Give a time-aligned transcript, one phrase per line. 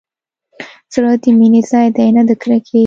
[0.93, 2.79] زړه د مينې ځاى دى نه د کرکې.